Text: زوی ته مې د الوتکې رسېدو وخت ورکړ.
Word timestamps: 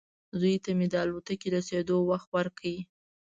زوی 0.39 0.55
ته 0.63 0.71
مې 0.77 0.87
د 0.91 0.95
الوتکې 1.03 1.47
رسېدو 1.55 1.95
وخت 2.09 2.27
ورکړ. 2.35 2.63